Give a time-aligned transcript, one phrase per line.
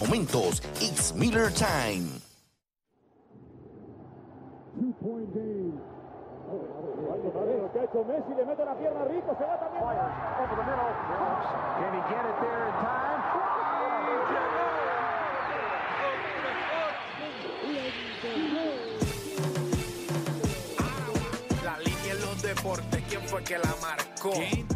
[0.00, 0.62] momentos.
[0.80, 2.08] It's Miller Time.
[21.64, 24.75] La línea en los deportes, ¿quién fue que la marcó?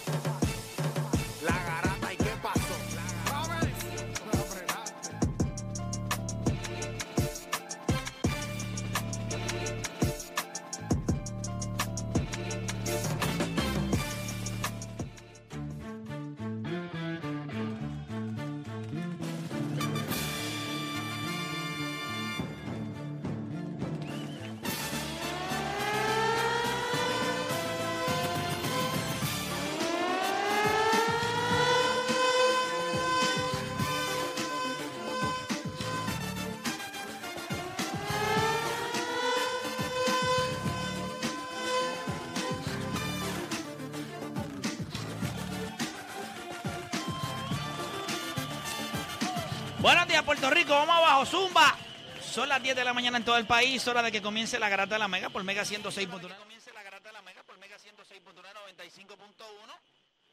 [50.41, 50.73] Puerto Rico.
[50.73, 51.77] Vamos abajo, Zumba.
[52.19, 53.87] Son las 10 de la mañana en todo el país.
[53.87, 56.35] Hora de que comience la garata de la Mega por Mega 106.1.
[56.35, 59.37] Comience la garata de la Mega por Mega 106.1, 95.1.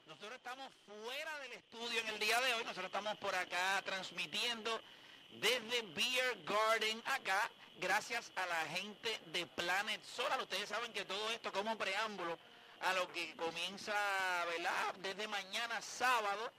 [0.06, 2.62] Nosotros estamos fuera del estudio en el día de hoy.
[2.64, 4.80] Nosotros estamos por acá transmitiendo
[5.42, 7.50] desde Beer Garden acá.
[7.78, 10.41] Gracias a la gente de Planet Solar.
[10.41, 12.38] Ustedes saben que todo esto como preámbulo
[12.80, 13.92] a lo que comienza,
[14.56, 14.94] ¿verdad?
[15.02, 16.50] Desde mañana sábado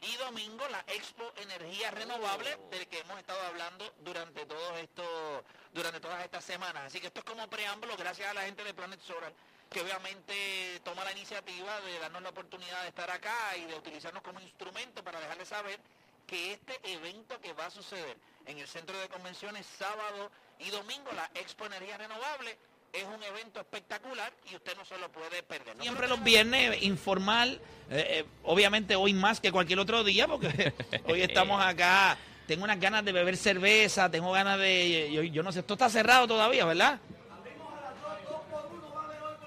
[0.00, 6.00] y domingo la Expo Energía Renovable del que hemos estado hablando durante todo esto, durante
[6.00, 6.84] todas estas semanas.
[6.84, 9.32] Así que esto es como preámbulo, gracias a la gente de Planet Solar,
[9.70, 14.22] que obviamente toma la iniciativa de darnos la oportunidad de estar acá y de utilizarnos
[14.22, 15.80] como instrumento para dejarles saber
[16.26, 21.12] que este evento que va a suceder en el centro de convenciones sábado y domingo,
[21.12, 22.58] la Expo Energía Renovable,
[22.92, 25.76] es un evento espectacular y usted no se lo puede perder.
[25.80, 27.60] Siempre los viernes, informal,
[27.90, 30.72] eh, eh, obviamente hoy más que cualquier otro día, porque
[31.06, 32.16] hoy estamos acá.
[32.46, 35.10] Tengo unas ganas de beber cerveza, tengo ganas de...
[35.12, 37.00] Yo, yo no sé, esto está cerrado todavía, ¿verdad?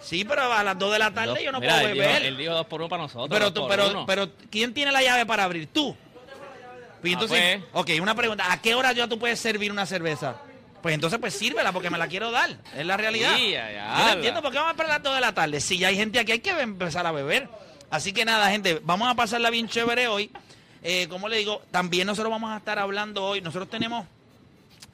[0.01, 2.07] Sí, pero a las 2 de la tarde Dos- yo no mira, puedo él dijo-
[2.07, 2.25] beber.
[2.25, 3.29] él dijo dos por uno para nosotros.
[3.29, 4.05] pero, tú- pero, uno.
[4.05, 5.67] pero, ¿quién tiene la llave para abrir?
[5.67, 5.95] ¿Tú?
[7.01, 8.51] Pues Ah, entonces, ok, una pregunta.
[8.51, 10.41] ¿A qué hora ya tú puedes servir una cerveza?
[10.81, 12.57] Pues entonces, pues sírvela porque me la quiero dar.
[12.75, 13.35] Es la realidad.
[13.35, 15.21] Sí, ya, ya, Yo no entiendo por qué vamos a esperar a las 2 de
[15.21, 15.59] la tarde.
[15.59, 17.49] Si ya hay gente aquí, hay que empezar a beber.
[17.89, 20.31] Así que nada, gente, vamos a pasarla bien chévere hoy.
[20.81, 23.41] Eh, como le digo, también nosotros vamos a estar hablando hoy.
[23.41, 24.05] Nosotros tenemos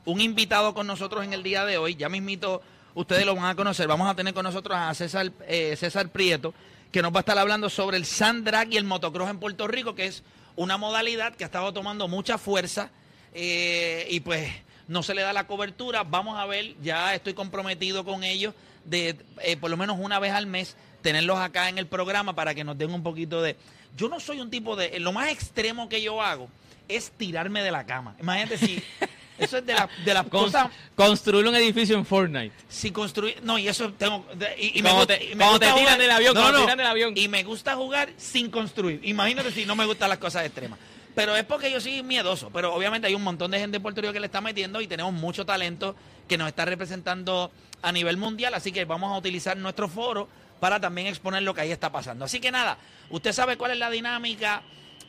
[0.05, 1.95] un invitado con nosotros en el día de hoy.
[1.95, 2.61] Ya mismito
[2.95, 3.87] ustedes lo van a conocer.
[3.87, 6.53] Vamos a tener con nosotros a César, eh, César Prieto,
[6.91, 9.67] que nos va a estar hablando sobre el sand drag y el motocross en Puerto
[9.67, 10.23] Rico, que es
[10.55, 12.89] una modalidad que ha estado tomando mucha fuerza
[13.33, 14.49] eh, y pues
[14.87, 16.03] no se le da la cobertura.
[16.03, 18.53] Vamos a ver, ya estoy comprometido con ellos
[18.85, 22.53] de eh, por lo menos una vez al mes tenerlos acá en el programa para
[22.55, 23.55] que nos den un poquito de...
[23.95, 24.99] Yo no soy un tipo de...
[24.99, 26.49] Lo más extremo que yo hago
[26.87, 28.15] es tirarme de la cama.
[28.19, 28.81] Imagínate si...
[29.37, 30.69] Eso es de, la- de las cosas...
[30.95, 32.53] construir un edificio en Fortnite.
[32.69, 33.37] Si construir...
[33.43, 34.25] No, y eso tengo...
[34.57, 36.33] Y, y me Cuando gusta- te- y me cuando gusta te tiran jugar- del avión,
[36.35, 37.13] No, cuando no, te tiran del avión.
[37.17, 39.01] Y me gusta jugar sin construir.
[39.03, 40.79] Imagínate si no me gustan las cosas extremas.
[41.15, 42.49] Pero es porque yo soy miedoso.
[42.51, 44.87] Pero obviamente hay un montón de gente en Puerto Rico que le está metiendo y
[44.87, 45.95] tenemos mucho talento
[46.27, 47.51] que nos está representando
[47.81, 48.53] a nivel mundial.
[48.53, 50.27] Así que vamos a utilizar nuestro foro
[50.59, 52.25] para también exponer lo que ahí está pasando.
[52.25, 52.77] Así que nada,
[53.09, 54.61] usted sabe cuál es la dinámica.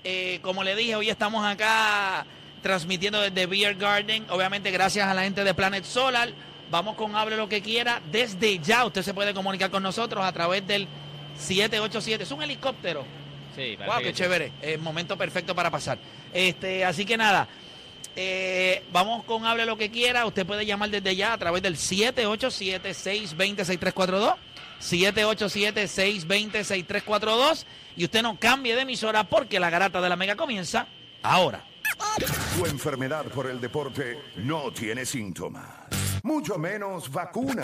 [0.05, 2.25] Eh, como le dije, hoy estamos acá
[2.63, 4.27] transmitiendo desde Beer Garden.
[4.31, 6.31] Obviamente gracias a la gente de Planet Solar.
[6.71, 8.01] Vamos con Hable lo que quiera.
[8.11, 10.87] Desde ya usted se puede comunicar con nosotros a través del
[11.37, 12.23] 787.
[12.23, 13.05] Es un helicóptero.
[13.57, 14.13] Sí, Wow, qué sí.
[14.15, 14.53] chévere.
[14.63, 15.99] Eh, momento perfecto para pasar.
[16.33, 17.49] Este, así que nada.
[18.15, 20.25] eh, vamos con hable lo que quiera.
[20.27, 24.37] Usted puede llamar desde ya a través del 787-620-6342.
[24.81, 27.65] 787-620-6342.
[27.97, 30.87] Y usted no cambie de emisora porque la garata de la mega comienza
[31.23, 31.65] ahora.
[32.57, 35.67] Tu enfermedad por el deporte no tiene síntomas,
[36.23, 37.63] mucho menos vacuna.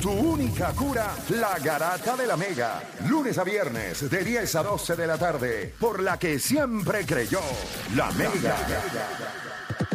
[0.00, 2.80] Tu única cura, la garata de la mega.
[3.08, 7.40] Lunes a viernes de 10 a 12 de la tarde, por la que siempre creyó,
[7.96, 8.56] la mega.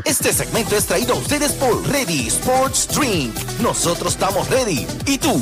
[0.04, 3.34] Este segmento es traído a ustedes por Ready Sports Drink.
[3.62, 4.86] Nosotros estamos ready.
[5.06, 5.42] ¿Y tú?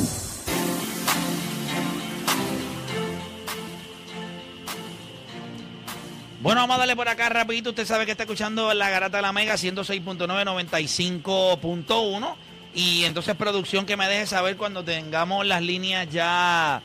[6.40, 7.70] Bueno, vamos a darle por acá rapidito.
[7.70, 12.51] Usted sabe que está escuchando la Garata de la Mega 106.9, 95.1.
[12.74, 16.82] Y entonces producción que me deje saber cuando tengamos las líneas ya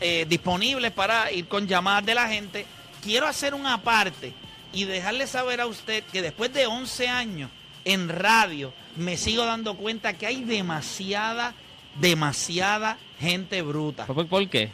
[0.00, 2.66] eh, disponibles para ir con llamadas de la gente.
[3.02, 4.32] Quiero hacer una parte
[4.72, 7.50] y dejarle saber a usted que después de 11 años
[7.84, 11.54] en radio me sigo dando cuenta que hay demasiada,
[12.00, 14.06] demasiada gente bruta.
[14.06, 14.70] ¿Por, por qué?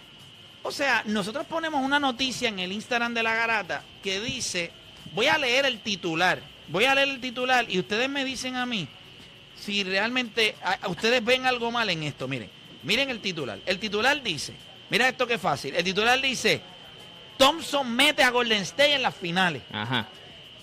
[0.63, 4.73] O sea, nosotros ponemos una noticia en el Instagram de la garata que dice,
[5.13, 8.65] voy a leer el titular, voy a leer el titular y ustedes me dicen a
[8.65, 8.89] mí
[9.59, 12.29] si realmente a- ustedes ven algo mal en esto.
[12.29, 12.51] Miren,
[12.83, 13.59] miren el titular.
[13.67, 14.55] El titular dice,
[14.91, 16.61] mira esto que fácil, el titular dice,
[17.39, 19.63] Thompson mete a Golden State en las finales.
[19.73, 20.07] Ajá.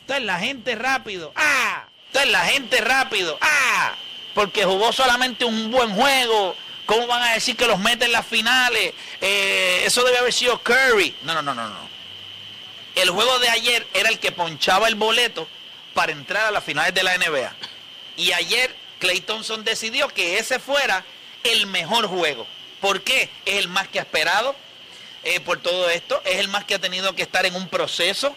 [0.01, 1.85] Entonces la gente rápido, ¡ah!
[2.07, 3.93] Entonces la gente rápido, ¡ah!
[4.33, 6.55] Porque jugó solamente un buen juego.
[6.85, 8.93] ¿Cómo van a decir que los mete en las finales?
[9.21, 11.15] Eh, eso debe haber sido Curry.
[11.23, 11.89] No, no, no, no, no.
[12.95, 15.47] El juego de ayer era el que ponchaba el boleto
[15.93, 17.55] para entrar a las finales de la NBA.
[18.17, 21.03] Y ayer Clay Thompson decidió que ese fuera
[21.43, 22.45] el mejor juego.
[22.79, 23.29] ¿Por qué?
[23.45, 24.55] Es el más que ha esperado
[25.23, 26.21] eh, por todo esto.
[26.25, 28.35] Es el más que ha tenido que estar en un proceso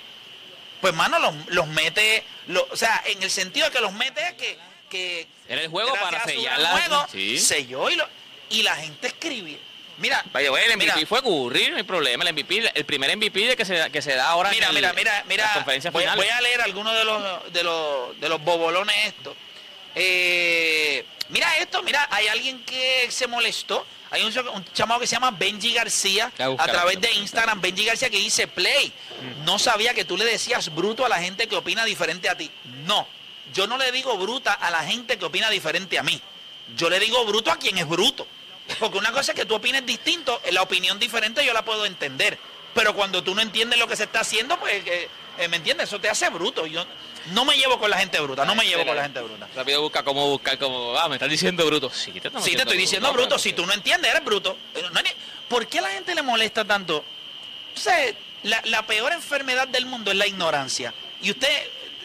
[0.81, 2.23] pues mano, los, los mete,
[2.71, 4.59] o sea, en el sentido de que los mete es que,
[4.91, 7.39] que Era el juego para sellar la- juego, sí.
[7.39, 8.07] selló y, lo-
[8.51, 9.57] y la gente escribía.
[9.97, 12.23] Mira, Vaya, bueno, el MVP mira, fue Curry, no hay problema.
[12.25, 14.83] El MVP, el primer MVP de que se, que se da ahora mira, en el-
[14.83, 19.35] mira, mira, mira, voy a leer algunos de los de los de los bobolones estos.
[19.95, 23.87] Eh, mira esto, mira, hay alguien que se molestó.
[24.11, 28.11] Hay un, un chamado que se llama Benji García a través de Instagram, Benji García
[28.11, 28.93] que dice play.
[29.45, 32.51] No sabía que tú le decías bruto a la gente que opina diferente a ti.
[32.87, 33.09] No,
[33.53, 36.21] yo no le digo bruta a la gente que opina diferente a mí.
[36.77, 38.27] Yo le digo bruto a quien es bruto.
[38.79, 42.39] Porque una cosa es que tú opines distinto, la opinión diferente yo la puedo entender.
[42.73, 45.09] Pero cuando tú no entiendes lo que se está haciendo, pues, eh,
[45.39, 45.89] eh, ¿me entiendes?
[45.89, 46.67] Eso te hace bruto.
[46.67, 46.85] Yo
[47.33, 49.49] no me llevo con la gente bruta, no me llevo con la gente bruta.
[49.55, 51.91] Rápido busca cómo buscar, como, ah, me estás diciendo bruto.
[51.91, 53.29] Sí, te, estamos Sí, te estoy diciendo bruto.
[53.29, 53.39] bruto.
[53.39, 54.57] Si tú no entiendes, eres bruto.
[55.49, 57.05] ¿Por qué a la gente le molesta tanto?
[58.43, 60.93] La, la peor enfermedad del mundo es la ignorancia.
[61.23, 61.49] Y usted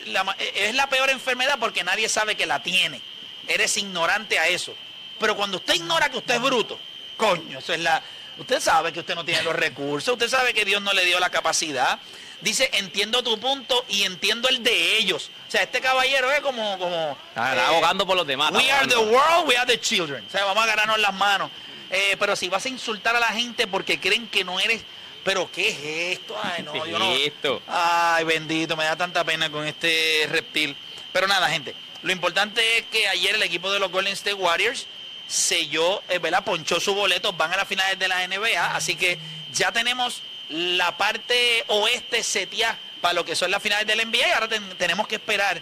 [0.08, 3.02] la eh, es la peor enfermedad porque nadie sabe que la tiene.
[3.48, 4.74] Eres ignorante a eso.
[5.20, 6.80] Pero cuando usted ignora que usted es bruto,
[7.18, 8.02] coño, eso es la.
[8.38, 11.20] Usted sabe que usted no tiene los recursos, usted sabe que Dios no le dio
[11.20, 12.00] la capacidad.
[12.42, 15.30] Dice, entiendo tu punto y entiendo el de ellos.
[15.48, 16.78] O sea, este caballero es como.
[16.78, 18.52] como Está, está eh, abogando por los demás.
[18.52, 20.24] We are the world, we are the children.
[20.28, 21.52] O sea, vamos a ganarnos las manos.
[21.92, 24.84] Eh, pero si vas a insultar a la gente porque creen que no eres.
[25.24, 26.38] Pero ¿qué es esto?
[26.42, 27.12] Ay, no, ¿Qué yo no.
[27.16, 27.62] esto?
[27.68, 30.76] Ay, bendito, me da tanta pena con este reptil.
[31.12, 31.76] Pero nada, gente.
[32.04, 34.88] Lo importante es que ayer el equipo de los Golden State Warriors
[35.28, 36.44] selló, eh, ¿verdad?
[36.44, 38.76] Ponchó su boleto, van a las finales de la NBA.
[38.76, 39.20] Así que
[39.54, 44.32] ya tenemos la parte oeste seteada para lo que son las finales del NBA y
[44.32, 45.62] ahora ten- tenemos que esperar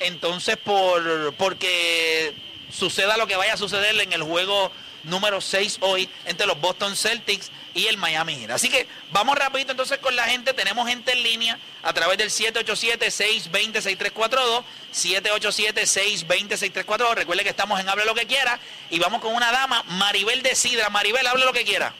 [0.00, 2.34] entonces por porque
[2.70, 4.70] suceda lo que vaya a suceder en el juego
[5.04, 8.46] número 6 hoy entre los Boston Celtics y el Miami.
[8.50, 10.52] Así que vamos rapidito entonces con la gente.
[10.54, 14.64] Tenemos gente en línea a través del 787-620-6342.
[14.94, 17.14] 787-620-6342.
[17.14, 18.58] Recuerde que estamos en Hable lo que quiera.
[18.90, 20.90] Y vamos con una dama, Maribel de Sidra.
[20.90, 21.94] Maribel, hable lo que quiera.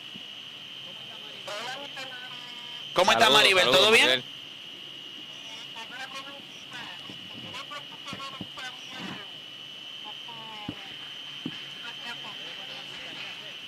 [2.96, 3.64] ¿Cómo está Maribel?
[3.64, 4.06] saludos, ¿Todo bien?
[4.06, 4.24] Maribel.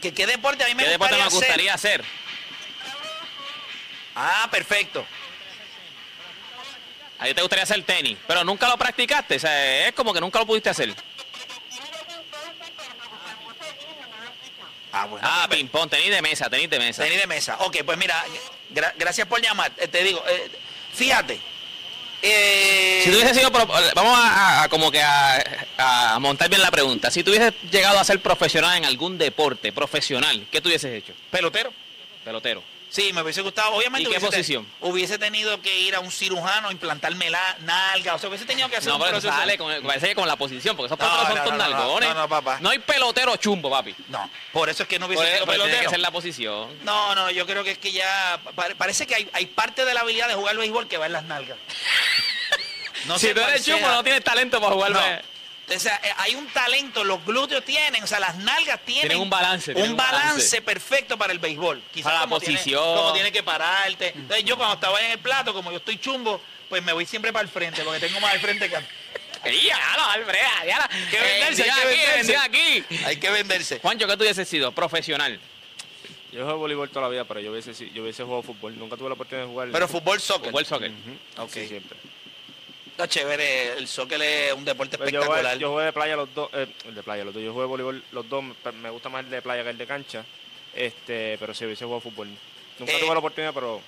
[0.00, 2.00] ¿Qué, qué deporte a mí me ¿Qué deporte gustaría, nos gustaría hacer?
[2.00, 2.12] hacer?
[4.14, 5.04] Ah, perfecto.
[7.18, 9.36] A ti te gustaría hacer tenis, pero nunca lo practicaste.
[9.36, 10.94] O sea, es como que nunca lo pudiste hacer.
[14.92, 15.28] Ah, bueno.
[15.28, 17.02] Ah, pues, ping-pong, tenis de mesa, tenis de mesa.
[17.02, 17.56] Tenis de mesa.
[17.60, 18.24] Ok, pues mira,
[18.74, 19.72] gra- gracias por llamar.
[19.78, 20.50] Eh, te digo, eh,
[20.94, 21.40] fíjate.
[22.22, 25.44] eh, Si tú hubieses sido, pro- vamos a, como que a,
[25.78, 27.10] a montar bien la pregunta.
[27.10, 31.12] Si tú hubieses llegado a ser profesional en algún deporte profesional, ¿qué tú hubieses hecho?
[31.30, 31.72] pelotero.
[32.24, 32.62] Pelotero.
[32.90, 33.72] Sí, me hubiese gustado.
[33.72, 34.66] Obviamente ¿Y qué hubiese, te- posición?
[34.80, 38.14] hubiese tenido que ir a un cirujano, implantarme la nalga.
[38.14, 40.36] O sea, hubiese tenido que hacer No, un pero sale con, parece que con la
[40.36, 42.08] posición, porque esos peloteros no, son no, todos no, no, nalgones.
[42.08, 42.58] no, no, papá.
[42.60, 43.94] No hay pelotero chumbo, papi.
[44.08, 45.90] No, por eso es que no hubiese Por sido eso, pero tiene pelotero.
[45.90, 46.78] que ser la posición.
[46.84, 49.92] No, no, yo creo que es que ya pa- parece que hay, hay parte de
[49.92, 51.58] la habilidad de jugar béisbol que va en las nalgas.
[53.06, 54.90] No si tú eres chumbo, no tienes talento para jugar.
[54.90, 55.00] No.
[55.74, 59.20] O sea, eh, hay un talento, los glúteos tienen, o sea, las nalgas tienen, Tienen
[59.20, 60.62] un balance, un tienen un balance, balance.
[60.62, 61.82] perfecto para el béisbol.
[61.92, 62.82] Quizás Para la como tiene- posición.
[62.96, 64.08] como tiene que pararte.
[64.14, 67.32] Entonces yo cuando estaba en el plato, como yo estoy chumbo, pues me voy siempre
[67.32, 68.86] para el frente, porque tengo más al frente que al-
[69.44, 72.36] Ya, no, Alfreda, ya la- que venderse, Eh, hay que aquí, venderse.
[72.36, 72.84] aquí.
[73.04, 73.78] Hay que venderse.
[73.80, 74.72] Juancho, ¿qué tú hubieses sido?
[74.72, 75.38] Profesional.
[76.32, 78.76] Yo juego voleibol toda la vida, pero yo hubiese, yo hubiese jugado fútbol.
[78.78, 79.68] Nunca tuve la oportunidad de jugar.
[79.72, 80.50] Pero fútbol, soccer.
[80.50, 80.90] Fútbol, soccer.
[80.90, 81.50] Ujú, Ok.
[81.52, 81.96] Sí, siempre.
[82.98, 85.56] Está chévere, el soccer es un deporte Pues yo, espectacular.
[85.56, 87.40] yo jugué de playa los dos, eh, el de playa los dos.
[87.40, 89.86] Yo jugué voleibol los dos, me- me gusta más el de playa que el de
[89.86, 90.24] cancha.
[90.74, 92.26] Este, pero sí hubiese jugado fútbol.
[92.76, 93.80] Nunca Eh, tuve la oportunidad, pero.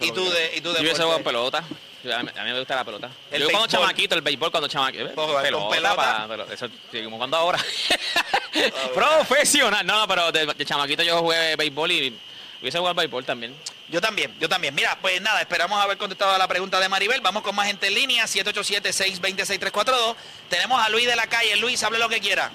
[0.00, 1.02] ¿Y tú de, y tú Yo de hubiese deporte?
[1.04, 1.64] jugado pelota.
[2.02, 3.10] Yo- A mí, a mí me gusta la pelota.
[3.30, 5.14] El yo cuando chamaquito, el béisbol cuando chamaquito.
[5.14, 6.26] Con pelota.
[6.52, 7.60] eso, sí, como cuando ahora.
[8.92, 9.86] Profesional.
[9.86, 12.12] No, no, pero de, de chamaquito yo jugué béisbol y
[12.60, 13.54] hubiese jugado béisbol también.
[13.92, 14.74] Yo también, yo también.
[14.74, 17.20] Mira, pues nada, esperamos haber contestado a la pregunta de Maribel.
[17.20, 20.16] Vamos con más gente en línea, 787-620-6342.
[20.48, 21.54] Tenemos a Luis de la calle.
[21.56, 22.50] Luis, hable lo que quiera.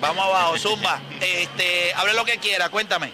[0.00, 1.00] Vamos abajo, Zumba.
[1.20, 3.12] Este, hable lo que quiera, cuéntame.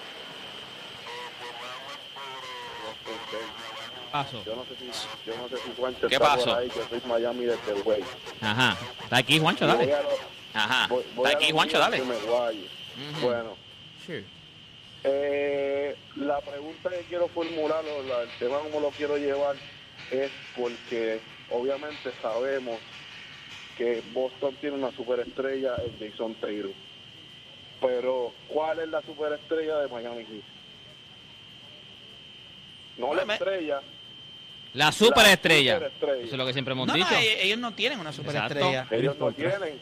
[4.12, 4.42] Paso.
[4.44, 4.84] Yo no sé si,
[5.26, 6.44] yo no sé si Juancho ¿Qué está pasó?
[6.44, 8.04] por ahí, que soy Miami desde el güey.
[8.42, 8.76] Ajá.
[9.02, 9.86] Está aquí, Juancho, dale.
[9.86, 9.94] lo-
[10.60, 10.86] Ajá.
[10.88, 12.00] voy- voy Está aquí, Juancho, dale.
[12.00, 12.68] guaye.
[13.10, 13.20] Ujú.
[13.26, 13.56] Bueno,
[15.04, 19.56] Eh, la pregunta que quiero formular, o la- el tema como lo quiero llevar,
[20.10, 21.20] es porque
[21.50, 22.78] obviamente sabemos
[23.76, 26.70] que Boston tiene una superestrella en Jason Taylor.
[27.80, 30.42] Pero, ¿cuál es la superestrella de Miami Heat?
[32.96, 33.80] No la estrella,
[34.72, 35.74] La superestrella.
[35.74, 36.22] superestrella.
[36.24, 37.14] Eso es lo que siempre hemos No, dicho.
[37.14, 38.86] e- ellos no tienen una superestrella.
[38.90, 39.80] ellos no tienen.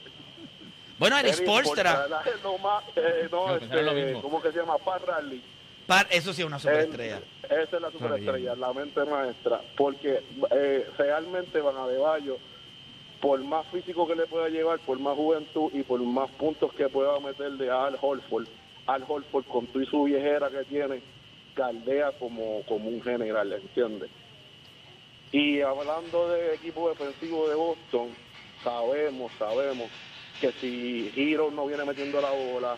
[1.11, 4.23] Bueno, Spolstra, Spoelstra, No, más, eh, no, No, pensaron lo este, mismo.
[4.23, 4.78] ¿cómo que se llama?
[4.78, 5.42] Pat Riley.
[5.87, 7.21] par- eso sí es una superestrella.
[7.42, 9.61] Esa es la superestrella, la mente maestra.
[9.76, 12.38] Porque eh, realmente Van Adebayo,
[13.21, 16.88] por más físico que le pueda llevar, por más juventud y por más puntos que
[16.88, 18.47] pueda meterle a Al Holford,
[18.87, 21.02] Al Holford con tu y su viejera que tiene,
[21.54, 24.11] caldea como, como un general, ¿entiendes?
[25.32, 28.09] Y hablando de equipo defensivo de Boston,
[28.62, 29.88] sabemos, sabemos
[30.42, 32.76] que si Hero no viene metiendo la bola,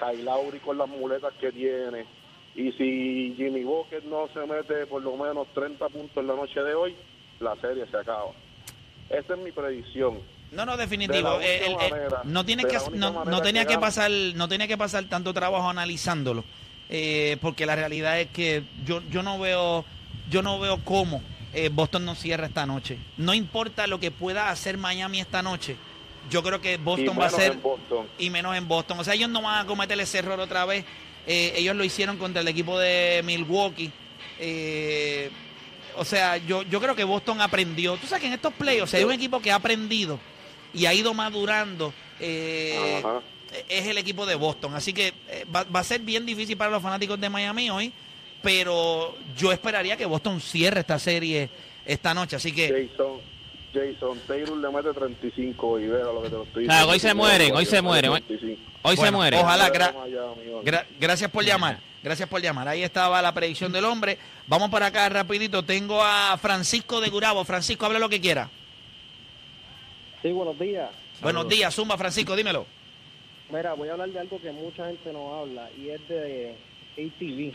[0.00, 2.04] Kyle Lowry con las muletas que tiene,
[2.56, 6.60] y si Jimmy Walker no se mete por lo menos 30 puntos en la noche
[6.60, 6.96] de hoy,
[7.38, 8.32] la serie se acaba.
[9.08, 10.18] Esa es mi predicción.
[10.50, 11.40] No, no, De definitivo.
[11.40, 15.32] Eh, eh, manera, no tiene que no, tenía que pasar no tenía que pasar tanto
[15.32, 16.44] trabajo analizándolo,
[16.88, 19.84] eh, porque la realidad es que yo yo no veo
[20.30, 21.22] yo no veo cómo
[21.54, 22.98] eh, Boston no cierra esta noche.
[23.16, 25.76] No importa lo que pueda hacer Miami esta noche.
[26.30, 27.58] Yo creo que Boston va a ser
[28.18, 28.98] y menos en Boston.
[29.00, 30.84] O sea, ellos no van a cometer ese error otra vez.
[31.26, 33.90] Eh, ellos lo hicieron contra el equipo de Milwaukee.
[34.38, 35.30] Eh,
[35.96, 37.96] o sea, yo, yo creo que Boston aprendió.
[37.96, 40.18] Tú sabes que en estos playoffs hay un equipo que ha aprendido
[40.72, 41.92] y ha ido madurando.
[42.20, 43.02] eh,
[43.68, 44.74] es el equipo de Boston.
[44.74, 47.92] Así que eh, va, va a ser bien difícil para los fanáticos de Miami hoy.
[48.42, 51.48] Pero yo esperaría que Boston cierre esta serie
[51.86, 52.36] esta noche.
[52.36, 53.20] Así que Jason,
[53.74, 56.88] Jason Taylor le mete 35 y vea lo que te lo estoy diciendo.
[56.88, 58.62] hoy se mueren, hoy se mueren, hoy- 35.
[58.82, 59.38] Hoy se Bueno, muere.
[59.38, 59.70] ojalá.
[59.72, 61.80] Gra- gracias por llamar.
[62.02, 62.68] Gracias por llamar.
[62.68, 64.18] Ahí estaba la predicción del hombre.
[64.46, 65.62] Vamos para acá rapidito.
[65.64, 67.44] Tengo a Francisco de Gurabo.
[67.44, 68.50] Francisco, habla lo que quiera.
[70.22, 70.90] Sí, buenos días.
[71.22, 72.66] Buenos días, Zumba Francisco, dímelo.
[73.50, 76.54] Mira, voy a hablar de algo que mucha gente no habla y es de
[76.96, 77.52] ATV.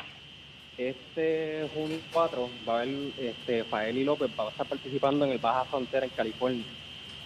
[0.79, 5.37] Este junio 4 va a haber, este, Faeli López va a estar participando en el
[5.37, 6.63] Baja Frontera en California,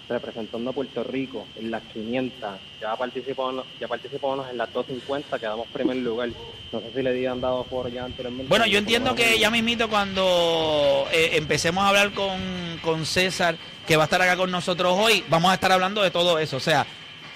[0.09, 2.49] representando a Puerto Rico en las 500.
[2.81, 6.29] Ya participamos, ya participamos en las 250, quedamos primer lugar.
[6.71, 8.49] No sé si le habían dado foro ya anteriormente.
[8.49, 12.39] Bueno, yo entiendo que ya mismito cuando eh, empecemos a hablar con,
[12.81, 13.55] con César,
[13.85, 16.57] que va a estar acá con nosotros hoy, vamos a estar hablando de todo eso.
[16.57, 16.87] O sea,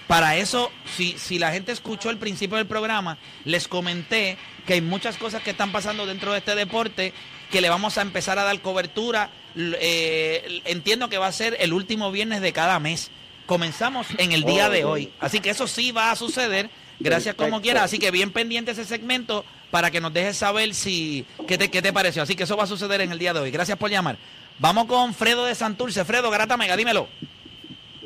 [0.08, 4.82] para eso, si, si la gente escuchó el principio del programa, les comenté que hay
[4.82, 7.14] muchas cosas que están pasando dentro de este deporte
[7.52, 9.30] que le vamos a empezar a dar cobertura.
[9.56, 13.12] Eh, entiendo que va a ser el último viernes de cada mes.
[13.46, 15.12] Comenzamos en el día de hoy.
[15.20, 16.70] Así que eso sí va a suceder.
[17.00, 17.64] Gracias como Perfecto.
[17.64, 17.84] quiera.
[17.84, 21.82] Así que bien pendiente ese segmento para que nos dejes saber si qué te, qué
[21.82, 22.24] te pareció.
[22.24, 23.52] Así que eso va a suceder en el día de hoy.
[23.52, 24.18] Gracias por llamar.
[24.60, 26.04] Vamos con Fredo de Santurce.
[26.04, 27.08] Fredo, Garata Mega, dímelo.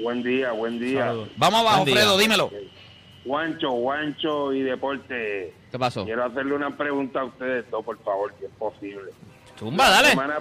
[0.01, 1.05] Buen día, buen día.
[1.07, 1.29] Saludos.
[1.37, 1.95] Vamos abajo, Buen día.
[1.95, 2.51] Fredo, dímelo.
[3.25, 5.53] Juancho, Juancho y Deporte.
[5.71, 6.05] ¿Qué pasó?
[6.05, 9.11] Quiero hacerle una pregunta a ustedes dos, por favor, si es posible.
[9.59, 10.09] Zumba, La dale.
[10.09, 10.39] semana,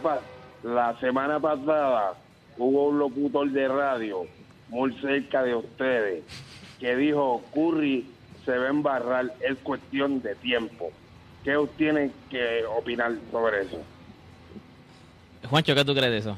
[0.63, 2.15] la semana pasada
[2.57, 4.23] hubo un locutor de radio
[4.69, 6.23] muy cerca de ustedes
[6.79, 8.07] que dijo Curry
[8.47, 10.91] se va a embarrar, es cuestión de tiempo.
[11.45, 13.79] ¿Qué ustedes tienen que opinar sobre eso?
[15.49, 16.37] Juancho, ¿qué tú crees de eso?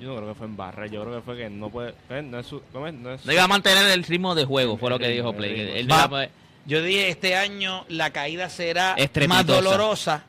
[0.00, 1.94] Yo no creo que fue en barra, yo creo que fue que no puede.
[2.22, 2.62] No es su.
[2.72, 5.60] No es No iba a mantener el ritmo de juego, fue lo que dijo Play.
[5.76, 6.28] Él Va- a
[6.66, 10.24] Yo dije, este año la caída será más dolorosa.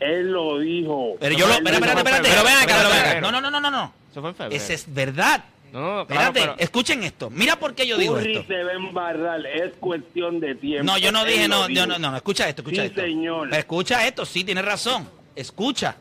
[0.00, 1.16] Él lo dijo.
[1.20, 1.52] Pero yo lo...
[1.54, 2.28] Espera, espérate, espérate.
[2.30, 3.20] Pero ven acá, pero ven acá.
[3.20, 3.92] No, no, no, no, no, no.
[4.10, 4.56] Eso fue en febrero.
[4.62, 5.44] Esa es verdad.
[5.72, 7.28] No, no, claro, Espérate, pero- escuchen esto.
[7.30, 8.46] Mira por qué yo digo Curry esto.
[8.48, 10.84] se va a embarrar, es cuestión de tiempo.
[10.90, 13.02] No, yo no dije, no, no, no, no, escucha esto, escucha Sí, esto.
[13.02, 13.54] señor.
[13.54, 15.06] Escucha esto, sí, tienes razón.
[15.36, 15.94] Escucha.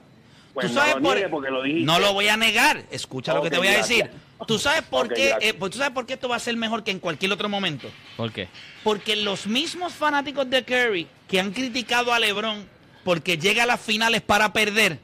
[0.62, 1.86] Pues tú no lo por niegue porque lo dijiste.
[1.86, 2.84] No lo voy a negar.
[2.92, 4.00] Escucha lo que te voy a gracias.
[4.00, 4.12] decir.
[4.48, 5.36] ¿Tú sabes por qué?
[5.42, 7.50] eh, pues, ¿Tú sabes por qué esto va a ser mejor que en cualquier otro
[7.50, 7.90] momento?
[8.16, 8.48] ¿Por qué?
[8.84, 12.66] Porque los mismos fanáticos de Curry que han criticado a LeBron
[13.04, 15.00] porque llega a las finales para perder,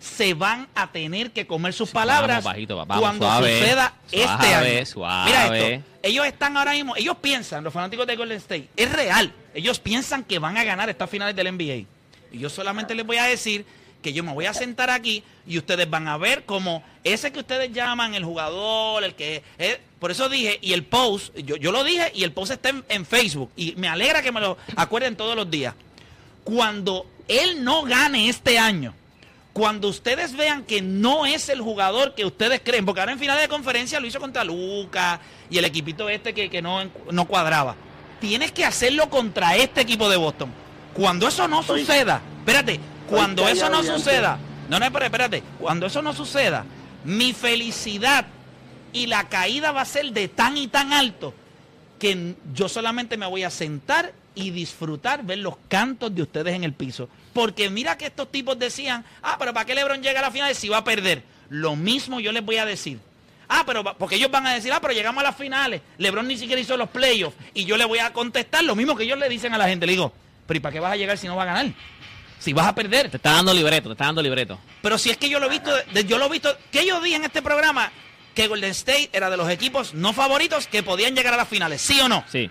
[0.00, 4.26] se van a tener que comer sus palabras vamos, bajito, vamos, cuando suave, suceda este
[4.26, 4.86] suave, año.
[4.86, 5.24] suave.
[5.30, 5.84] Mira esto.
[6.02, 9.32] Ellos están ahora mismo, ellos piensan, los fanáticos de Golden State, es real.
[9.54, 11.86] Ellos piensan que van a ganar estas finales del NBA.
[12.32, 13.64] Y yo solamente les voy a decir
[14.04, 17.40] que yo me voy a sentar aquí y ustedes van a ver como ese que
[17.40, 21.72] ustedes llaman el jugador, el que es, por eso dije, y el post, yo, yo
[21.72, 24.58] lo dije y el post está en, en Facebook y me alegra que me lo
[24.76, 25.74] acuerden todos los días.
[26.44, 28.94] Cuando él no gane este año,
[29.54, 33.40] cuando ustedes vean que no es el jugador que ustedes creen, porque ahora en final
[33.40, 35.18] de conferencia lo hizo contra Luca
[35.48, 37.74] y el equipito este que, que no, no cuadraba.
[38.20, 40.52] Tienes que hacerlo contra este equipo de Boston.
[40.92, 46.02] Cuando eso no suceda, espérate, cuando eso no suceda, no, no, espérate, espérate, cuando eso
[46.02, 46.64] no suceda,
[47.04, 48.26] mi felicidad
[48.92, 51.34] y la caída va a ser de tan y tan alto
[51.98, 56.64] que yo solamente me voy a sentar y disfrutar ver los cantos de ustedes en
[56.64, 57.08] el piso.
[57.32, 60.54] Porque mira que estos tipos decían, ah, pero ¿para qué LeBron llega a la final
[60.54, 61.22] si va a perder?
[61.50, 62.98] Lo mismo yo les voy a decir.
[63.48, 65.82] Ah, pero va- porque ellos van a decir, ah, pero llegamos a las finales.
[65.98, 67.36] LeBron ni siquiera hizo los playoffs.
[67.52, 69.86] Y yo le voy a contestar lo mismo que ellos le dicen a la gente.
[69.86, 70.12] Le digo,
[70.46, 71.72] pero ¿y para qué vas a llegar si no vas a ganar?
[72.38, 73.10] Si vas a perder.
[73.10, 74.58] Te está dando libreto, te está dando libreto.
[74.82, 77.00] Pero si es que yo lo he visto, de- yo lo he visto, que yo
[77.00, 77.90] dije en este programa
[78.34, 81.80] que Golden State era de los equipos no favoritos que podían llegar a las finales,
[81.80, 82.24] ¿sí o no?
[82.30, 82.50] Sí.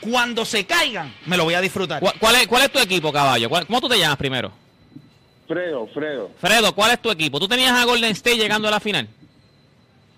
[0.00, 2.00] Cuando se caigan, me lo voy a disfrutar.
[2.00, 3.48] ¿Cuál, cuál es, cuál es tu equipo, caballo?
[3.48, 4.52] ¿Cuál- ¿Cómo tú te llamas primero?
[5.48, 7.38] Fredo, Fredo, Fredo, ¿cuál es tu equipo?
[7.38, 9.08] ¿Tú tenías a Golden State llegando a la final?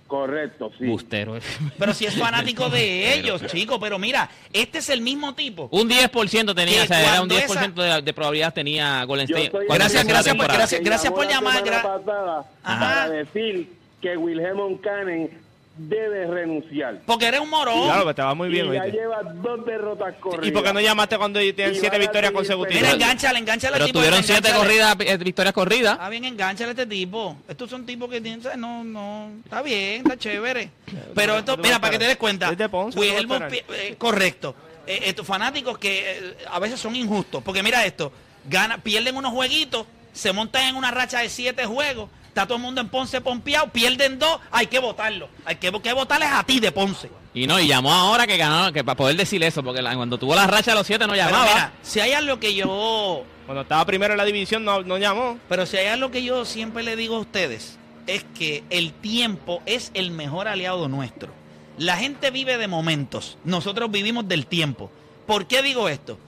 [0.09, 0.87] Correcto, sí.
[0.87, 1.39] Bustero.
[1.79, 5.69] Pero si es fanático de ellos, chicos, pero mira, este es el mismo tipo.
[5.71, 9.53] Un 10% tenía, o sea, era un cuando 10% de, de probabilidad tenía Golden State.
[9.69, 10.81] Gracias, gracias por- gracias.
[10.83, 15.29] Llamó por la llamar, gra- para decir que Wilhelm Cannon
[15.79, 17.01] debe renunciar.
[17.07, 17.85] Porque eres un morón.
[17.85, 18.99] Claro, pues te va muy bien, y ya ¿oíste?
[18.99, 20.49] lleva dos derrotas corridas.
[20.49, 22.83] ¿Y por qué no llamaste cuando tienen Y siete victorias consecutivas?
[22.83, 23.99] Mira, enganchale, enganchale al Pero tipo.
[24.01, 24.59] tuvieron 7 enganchale.
[24.65, 25.93] corridas, eh, victorias corridas.
[25.95, 27.37] Está bien, enganchale a este tipo.
[27.49, 30.71] Estos son tipos que tienen, no, no, está bien, está chévere.
[31.15, 33.27] Pero esto, ¿Qué te mira, para que te des cuenta, Es de Ponce, ¿qué te
[33.27, 34.55] vas a Wilhelmo eh, correcto.
[34.87, 38.11] Eh, estos fanáticos que eh, a veces son injustos, porque mira esto,
[38.49, 42.09] gana, pierden unos jueguitos, se montan en una racha de siete juegos,
[42.39, 45.29] está todo el mundo en Ponce pompeado, pierden dos, hay que votarlo.
[45.45, 47.11] Hay que, que votarles a ti de Ponce.
[47.35, 50.19] Y no, y llamó ahora que ganó, que para poder decir eso, porque la- cuando
[50.19, 51.45] tuvo la racha de los 7 no Pero llamaba.
[51.53, 55.39] mira, si hay algo que yo Cuando estaba primero en la división no, no llamó.
[55.49, 59.61] Pero si hay algo que yo siempre le digo a ustedes, es que el tiempo
[59.67, 61.33] es el mejor aliado nuestro.
[61.77, 64.91] La gente vive de momentos, nosotros vivimos del tiempo.
[65.27, 66.19] ¿Por qué digo esto?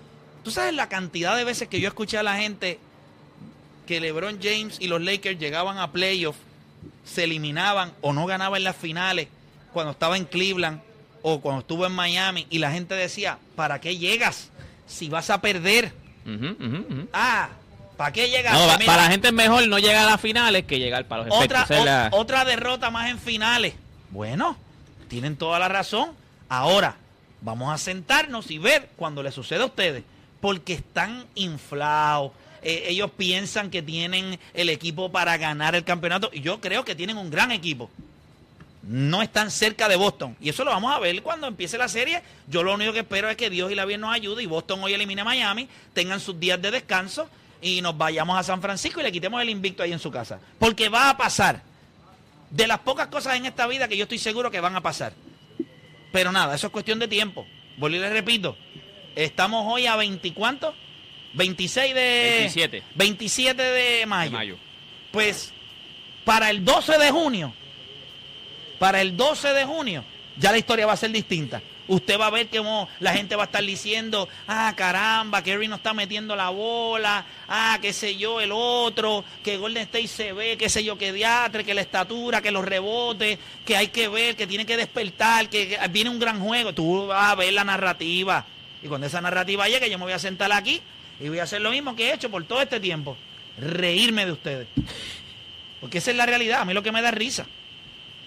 [0.45, 2.79] Tú sabes la cantidad de veces que yo escuché a la gente
[3.91, 6.39] que LeBron James y los Lakers llegaban a playoffs,
[7.05, 9.27] se eliminaban o no ganaban en las finales
[9.73, 10.81] cuando estaba en Cleveland
[11.23, 14.51] o cuando estuvo en Miami y la gente decía, ¿para qué llegas
[14.87, 15.93] si vas a perder?
[17.13, 17.49] Ah,
[17.97, 18.53] ¿para qué llegas?
[18.53, 21.25] No, mira, para la gente es mejor no llegar a las finales que llegar para
[21.25, 23.75] los otra, la- otra derrota más en finales.
[24.11, 24.57] Bueno,
[25.09, 26.13] tienen toda la razón.
[26.49, 26.95] Ahora,
[27.41, 30.05] vamos a sentarnos y ver cuando les suceda a ustedes.
[30.41, 32.31] Porque están inflados.
[32.63, 36.31] Eh, ellos piensan que tienen el equipo para ganar el campeonato.
[36.33, 37.91] Y yo creo que tienen un gran equipo.
[38.83, 40.37] No están cerca de Boston.
[40.41, 42.23] Y eso lo vamos a ver cuando empiece la serie.
[42.49, 44.83] Yo lo único que espero es que Dios y la vida nos ayude y Boston
[44.83, 47.29] hoy elimine a Miami, tengan sus días de descanso
[47.63, 50.41] y nos vayamos a San Francisco y le quitemos el invicto ahí en su casa.
[50.59, 51.63] Porque va a pasar.
[52.51, 55.13] De las pocas cosas en esta vida que yo estoy seguro que van a pasar.
[56.11, 57.47] Pero nada, eso es cuestión de tiempo.
[57.77, 58.57] Vuelvo y les repito.
[59.15, 60.75] Estamos hoy a 20 ¿cuánto?
[61.33, 62.37] 26 de...
[62.39, 62.83] 27.
[62.95, 64.31] 27 de mayo.
[64.31, 64.57] de mayo.
[65.11, 65.53] Pues
[66.25, 67.53] para el 12 de junio,
[68.79, 70.05] para el 12 de junio,
[70.37, 71.61] ya la historia va a ser distinta.
[71.89, 75.75] Usted va a ver cómo la gente va a estar diciendo, ah, caramba, Kerry no
[75.75, 80.57] está metiendo la bola, ah, qué sé yo, el otro, que Golden State se ve,
[80.57, 84.37] qué sé yo, que diatre, que la estatura, que los rebotes, que hay que ver,
[84.37, 86.73] que tiene que despertar, que, que viene un gran juego.
[86.73, 88.47] Tú vas a ver la narrativa.
[88.85, 90.81] Y cuando esa narrativa llegue, yo me voy a sentar aquí
[91.21, 93.17] y voy a hacer lo mismo que he hecho por todo este tiempo.
[93.59, 94.69] Reírme de ustedes.
[95.81, 96.61] Porque esa es la realidad.
[96.61, 97.47] A mí lo que me da risa.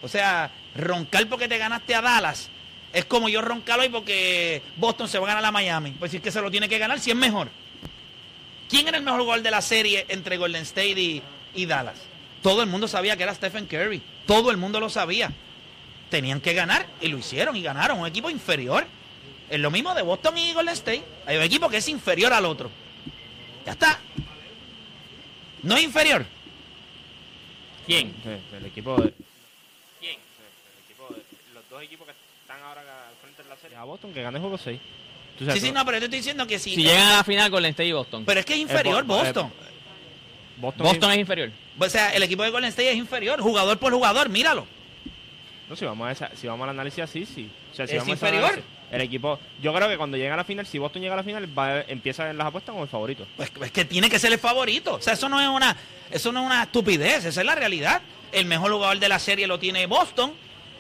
[0.01, 2.49] O sea, roncar porque te ganaste a Dallas
[2.93, 5.91] es como yo roncar hoy porque Boston se va a ganar a Miami.
[5.97, 7.49] Pues si es que se lo tiene que ganar, si es mejor.
[8.69, 11.21] ¿Quién era el mejor gol de la serie entre Golden State y,
[11.55, 11.97] y Dallas?
[12.43, 14.01] Todo el mundo sabía que era Stephen Curry.
[14.27, 15.31] Todo el mundo lo sabía.
[16.09, 17.99] Tenían que ganar y lo hicieron y ganaron.
[17.99, 18.85] Un equipo inferior.
[19.49, 21.03] Es lo mismo de Boston y Golden State.
[21.25, 22.69] Hay un equipo que es inferior al otro.
[23.65, 23.99] Ya está.
[25.61, 26.25] No es inferior.
[27.85, 28.13] ¿Quién?
[28.53, 29.13] El equipo de...
[29.99, 30.15] ¿Quién?
[30.15, 31.21] El equipo de...
[31.53, 33.77] Los dos equipos que están ahora al frente de la serie.
[33.77, 34.79] A Boston, que gane el juego 6.
[35.37, 36.75] Tú Sí, sí, no, pero yo te estoy diciendo que si.
[36.75, 38.23] Si llegan a la final Golden State y Boston.
[38.25, 39.53] Pero es que es inferior Eh, eh, Boston.
[40.57, 41.51] Boston, Boston es inferior.
[41.79, 44.67] O sea, el equipo de Golden State es inferior, jugador por jugador, míralo.
[45.67, 47.49] No, si vamos, a esa- si vamos al análisis así, sí.
[47.71, 48.63] O sea, si ¿Es vamos a inferior?
[48.93, 51.23] El equipo, yo creo que cuando llega a la final, si Boston llega a la
[51.23, 53.25] final, va, empieza en las apuestas como el favorito.
[53.35, 54.95] Pues es que tiene que ser el favorito.
[54.95, 55.75] O sea, eso no es una,
[56.11, 58.01] eso no es una estupidez, esa es la realidad.
[58.31, 60.33] El mejor jugador de la serie lo tiene Boston.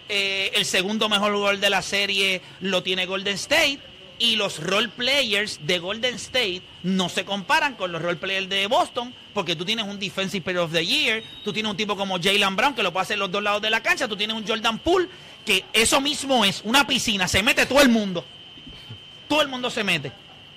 [0.09, 3.79] eh, el segundo mejor jugador de la serie lo tiene Golden State.
[4.19, 8.67] Y los role players de Golden State no se comparan con los role players de
[8.67, 12.21] Boston, porque tú tienes un Defensive Player of the Year, tú tienes un tipo como
[12.21, 14.47] Jalen Brown que lo puede hacer los dos lados de la cancha, tú tienes un
[14.47, 15.09] Jordan Poole
[15.45, 18.23] que eso mismo es una piscina, se mete todo el mundo.
[19.27, 20.11] Todo el mundo se mete.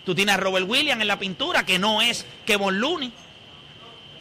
[0.05, 3.12] Tú tienes a Robert Williams en la pintura, que no es Kevon Looney.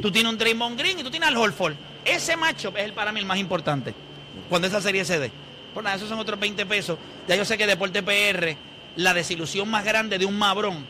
[0.01, 1.75] Tú tienes un Draymond Green y tú tienes al Holford.
[2.03, 3.93] Ese matchup es el para mí el más importante.
[4.49, 5.31] Cuando esa serie se dé.
[5.73, 6.97] Por nada, esos son otros 20 pesos.
[7.27, 8.55] Ya yo sé que Deporte PR,
[8.95, 10.85] la desilusión más grande de un mabrón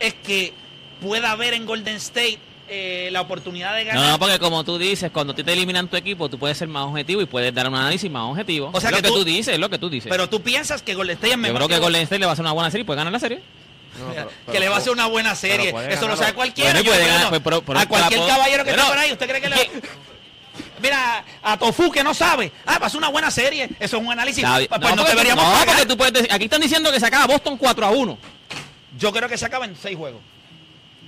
[0.00, 0.52] es que
[1.00, 2.38] pueda haber en Golden State
[2.68, 4.02] eh, la oportunidad de ganar.
[4.04, 6.84] No, no, porque como tú dices, cuando te eliminan tu equipo, tú puedes ser más
[6.86, 8.70] objetivo y puedes dar un análisis más objetivo.
[8.72, 10.08] O sea es que lo que tú- tú, dices, es lo que tú dices.
[10.10, 11.78] Pero tú piensas que Golden State es Yo mejor creo que.
[11.78, 13.40] Golden State le va a hacer una buena serie y puede ganar la serie.
[14.50, 15.74] que le va a hacer una buena serie.
[15.90, 16.70] Eso lo sabe cualquiera.
[16.70, 17.28] Bueno, y Yo puede creo ganar, no.
[17.30, 19.56] pues, pero- pero- a cualquier caballero que pero- esté por ahí, ¿usted cree que le
[20.82, 22.50] Mira, a Tofu que no sabe.
[22.66, 23.68] Ah, pasó una buena serie.
[23.80, 24.44] Eso es un análisis.
[24.44, 24.66] Bien.
[24.68, 27.26] Pues no, porque- deberíamos no, porque tú puedes decir, aquí están diciendo que se acaba
[27.26, 28.18] Boston 4 a 1.
[28.98, 30.20] Yo creo que se acaba en seis juegos.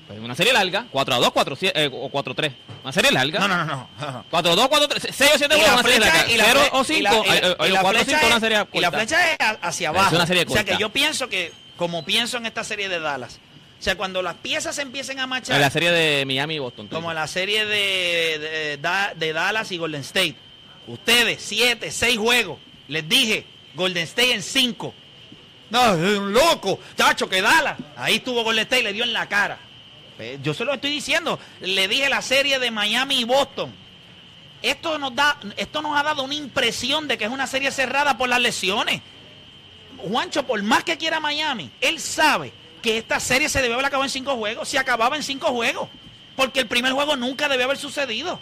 [0.07, 2.53] Pues una serie larga, 4 a 2, 4 7, eh, o 4 a 3.
[2.83, 3.39] Una serie larga.
[3.41, 4.25] No, no, no, no.
[4.31, 6.31] 4 a 2, 4 a 3, 6 o 7 Y juegos, una serie larga.
[6.31, 8.19] y la 0 fle- o y 5, la- y la- y la 4 o flecha
[8.19, 8.99] 5, una es- serie Y la corta.
[9.07, 10.15] flecha es ha- hacia abajo.
[10.17, 10.73] una serie o sea corta.
[10.77, 13.39] que yo pienso que, como pienso en esta serie de Dallas,
[13.79, 16.59] o sea, cuando las piezas se empiecen a machar, En la serie de Miami y
[16.59, 16.89] Boston.
[16.89, 17.15] como dices.
[17.15, 20.37] la serie de, de, de Dallas y Golden State,
[20.87, 22.59] ustedes, siete, seis juegos,
[22.89, 24.95] les dije, Golden State en cinco.
[25.71, 27.77] No, es un loco, chacho, que Dallas.
[27.97, 29.59] Ahí estuvo Golden State y le dio en la cara.
[30.19, 31.39] Eh, Yo se lo estoy diciendo.
[31.61, 33.75] Le dije la serie de Miami y Boston.
[34.63, 38.17] Esto nos da, esto nos ha dado una impresión de que es una serie cerrada
[38.17, 39.03] por las lesiones.
[39.99, 42.53] Juancho, por más que quiera Miami, él sabe
[42.85, 44.69] que esta serie se debió haber acabado en cinco juegos.
[44.69, 45.89] Se acababa en cinco juegos.
[46.37, 48.39] Porque el primer juego nunca debió haber sucedido.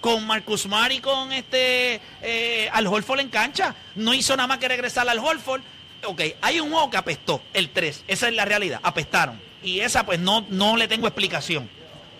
[0.00, 3.74] Con Marcus Smart y con este eh, Al Holford en cancha.
[3.96, 5.60] No hizo nada más que regresar al Holford.
[6.04, 8.04] Ok, hay un juego que apestó, el 3.
[8.06, 8.78] Esa es la realidad.
[8.84, 9.42] Apestaron.
[9.60, 11.68] Y esa pues no, no le tengo explicación.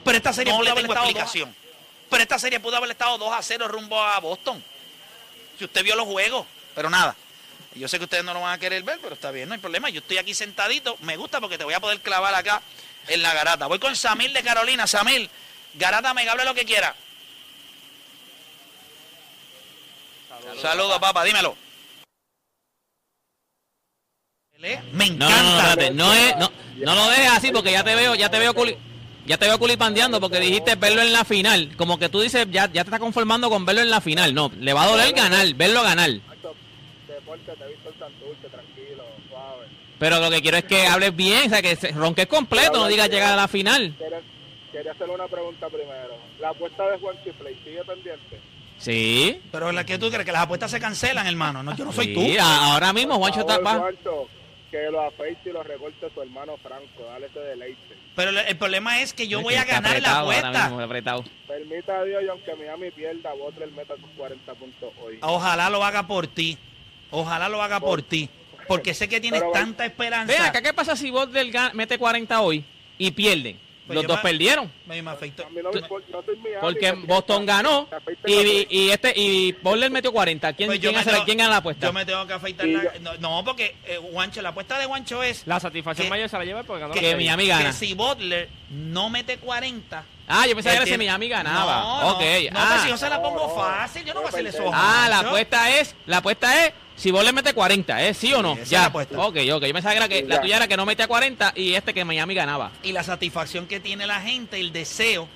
[0.04, 1.54] Pero esta serie No pudo le tengo explicación.
[2.10, 4.60] Pero esta serie pudo haber estado 2 a 0 rumbo a Boston.
[5.56, 6.46] Si usted vio los juegos.
[6.74, 7.14] Pero nada.
[7.74, 9.60] Yo sé que ustedes no lo van a querer ver, pero está bien, no hay
[9.60, 9.88] problema.
[9.90, 10.96] Yo estoy aquí sentadito.
[11.02, 12.62] Me gusta porque te voy a poder clavar acá
[13.08, 13.66] en la garata.
[13.66, 14.86] Voy con Samil de Carolina.
[14.86, 15.30] Samil,
[15.74, 16.94] garata, me hable lo que quiera.
[20.60, 21.56] Saludos, papá, dímelo.
[24.58, 25.42] Me No, encanta.
[25.42, 26.52] no, no, espérate, no, es, no,
[26.84, 28.76] no lo dejes así porque ya te veo, ya te veo culi,
[29.24, 31.74] ya te veo culipandeando porque dijiste verlo en la final.
[31.78, 34.34] Como que tú dices, ya, ya te estás conformando con verlo en la final.
[34.34, 36.10] No, le va a doler ganar, verlo ganar.
[37.36, 39.66] Deporte, te he visto el Santurce, tranquilo, suave.
[39.98, 43.08] Pero lo que quiero es que hables bien, o sea, que ronques completo, no digas
[43.10, 43.94] llegar a la final.
[43.98, 44.20] Quería,
[44.72, 46.16] quería hacerle una pregunta primero.
[46.40, 48.40] La apuesta de Juan Chifley sigue pendiente.
[48.78, 49.40] Sí.
[49.52, 51.62] Pero la que tú crees que las apuestas se cancelan, hermano.
[51.62, 52.42] No, yo no soy Sí, tú.
[52.42, 54.26] a- ahora mismo Juancho está Juancho,
[54.70, 57.04] que lo afeite y lo recorte su hermano Franco.
[57.10, 57.94] Dale ese deleite.
[58.16, 60.50] Pero el, problema es que yo voy a Está ganar la apuesta.
[60.68, 61.24] mismo, apretado.
[61.46, 65.18] Permita a Dios y aunque Miami pierda, Butler meta sus 40 puntos hoy.
[65.20, 66.56] Ojalá lo haga por ti.
[67.10, 68.28] Ojalá lo haga por ti.
[68.68, 70.32] Porque sé que tienes Pero- tanta esperanza.
[70.32, 72.64] Ve acá, ¿qué pasa si Butler ga- mete 40 hoy
[72.98, 73.58] y pierden?
[73.86, 74.70] Pues los dos me- perdieron.
[74.86, 75.44] Me, me afectó.
[76.60, 77.88] Porque Boston ganó
[78.24, 80.52] y, y este y Butler metió 40.
[80.52, 81.86] ¿Quién, Pues yo quién, me hace- tengo- quién gana la apuesta?
[81.86, 82.82] Yo me tengo que afeitar la...
[83.00, 86.38] No, no, porque eh, Juancho, la apuesta de Juancho es La satisfacción Que- mayor se
[86.38, 87.26] la lleva porque ganó que, la serie.
[87.26, 87.64] Miami gana.
[87.66, 90.04] que si Butler no mete 40...
[90.28, 91.80] Ah, yo pensaba que era si Miami ganaba.
[91.80, 92.22] No, ok.
[92.52, 92.66] no, ah.
[92.70, 94.70] pues si yo se la pongo fácil, yo no voy a hacerle eso.
[94.72, 98.12] Ah, la apuesta es, la apuesta es si vos le metes 40, ¿eh?
[98.14, 98.52] ¿Sí o no?
[98.52, 98.80] esa es ya.
[98.80, 99.18] la apuesta.
[99.18, 99.64] Ok, ok.
[99.64, 100.40] Yo pensaba que, era que la Ya.
[100.42, 102.70] tuya era que no mete a 40 y este que Miami ganaba.
[102.82, 105.26] Y la satisfacción que tiene la gente, el deseo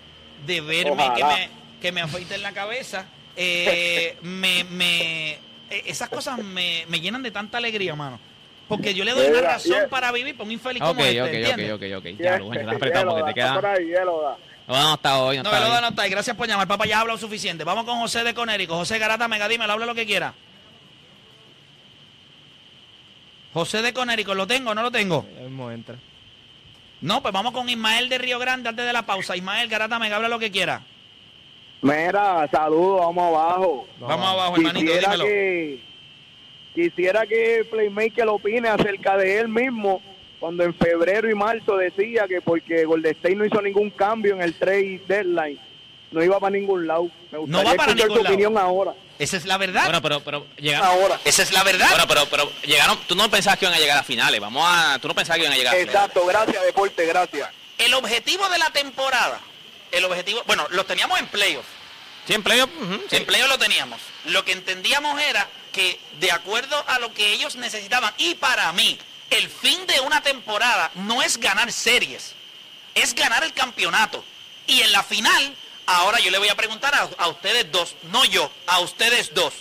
[0.47, 1.15] de verme Ojalá.
[1.15, 1.49] que me,
[1.81, 5.39] que me afeite en la cabeza, eh, me, me, eh,
[5.87, 8.21] esas cosas me, me llenan de tanta alegría, mano.
[8.69, 9.89] Porque yo le doy una razón yeah.
[9.89, 11.73] para vivir por un infeliz Ok, como ok, este, ok, ¿entiendes?
[11.73, 12.19] ok, ok.
[12.19, 13.73] Ya, Luis, estás apretado porque te queda.
[13.73, 14.37] ahí, hielo da.
[14.67, 15.81] No, no está hoy, no, No, está hoy.
[15.83, 16.11] no está ahí.
[16.11, 16.87] Gracias por llamar, papá.
[16.87, 17.65] Ya ha hablado suficiente.
[17.65, 18.75] Vamos con José de Conérico.
[18.77, 20.33] José Garata, mega dime, habla lo que quiera.
[23.55, 25.25] José de Conérico, ¿lo tengo o no lo tengo?
[25.37, 25.95] Ya mismo entra.
[27.01, 29.37] No, pues vamos con Ismael de Río Grande antes de la pausa.
[29.37, 30.83] Ismael Garata, mega habla lo que quiera.
[31.81, 33.87] Mira, saludos, vamos abajo.
[34.01, 35.25] Vamos abajo, hermanito, Quisiera dímelo.
[35.25, 35.81] que,
[36.75, 40.03] quisiera que Playmaker opine acerca de él mismo
[40.41, 44.43] cuando en febrero y marzo decía que porque Golden State no hizo ningún cambio en
[44.43, 45.61] el trade deadline,
[46.15, 47.11] no iba para ningún lado.
[47.31, 48.35] Me No va para escuchar ningún tu lado.
[48.35, 48.95] opinión ahora.
[49.19, 49.85] Esa es la verdad.
[49.85, 50.87] Bueno, pero, pero llegaron.
[50.87, 51.21] Ahora.
[51.25, 51.89] Esa es la verdad.
[51.91, 54.41] Bueno, pero, pero llegaron, tú no pensabas que iban a llegar a finales.
[54.41, 55.95] Vamos a, tú no pensabas que iban a llegar a finales.
[55.95, 57.51] Exacto, gracias Deporte, gracias.
[57.79, 59.41] El objetivo de la temporada,
[59.93, 61.67] el objetivo, bueno, lo teníamos en playoff.
[62.27, 62.71] Sí, en playoff,
[63.11, 63.17] sí.
[63.17, 64.01] En playoff lo teníamos.
[64.27, 68.99] Lo que entendíamos era que de acuerdo a lo que ellos necesitaban, y para mí,
[69.31, 72.35] el fin de una temporada no es ganar series,
[72.95, 74.25] es ganar el campeonato.
[74.67, 75.55] Y en la final,
[75.87, 79.55] ahora yo le voy a preguntar a, a ustedes dos, no yo, a ustedes dos.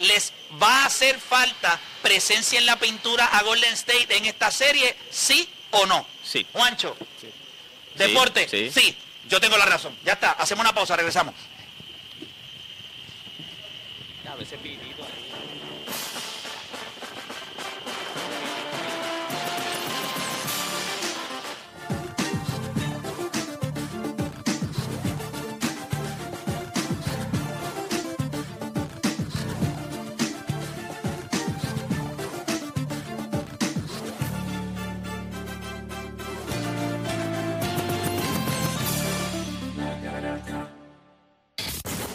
[0.00, 4.96] ¿Les va a hacer falta presencia en la pintura a Golden State en esta serie?
[5.10, 6.04] ¿Sí o no?
[6.24, 6.46] Sí.
[6.52, 6.96] Juancho.
[7.94, 8.48] Deporte.
[8.48, 8.96] Sí, Sí, sí.
[9.28, 9.96] Yo tengo la razón.
[10.04, 10.32] Ya está.
[10.32, 10.96] Hacemos una pausa.
[10.96, 11.34] Regresamos.